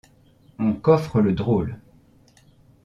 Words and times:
On 0.57 0.73
coffre 0.73 1.21
le 1.21 1.33
drôle. 1.33 1.77